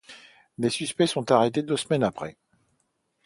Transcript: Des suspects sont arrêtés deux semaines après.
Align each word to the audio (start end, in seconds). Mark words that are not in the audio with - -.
Des 0.57 0.71
suspects 0.71 1.05
sont 1.05 1.31
arrêtés 1.31 1.61
deux 1.61 1.77
semaines 1.77 2.01
après. 2.01 2.35